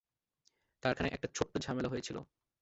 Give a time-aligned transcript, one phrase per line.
[0.83, 2.17] কারখানায় একটা ছোট্ট ঝামেলা হয়েছিল।